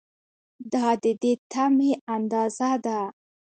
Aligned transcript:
دا 0.73 0.87
د 1.03 1.05
دې 1.21 1.33
تمې 1.51 1.91
اندازه 2.15 2.71
ده. 2.85 2.99